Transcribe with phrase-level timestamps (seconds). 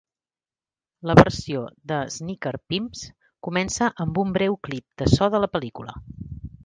[1.09, 1.59] La versió
[1.91, 3.03] de Sneaker Pimps
[3.49, 5.97] comença amb un breu clip de so de la pel·lícula.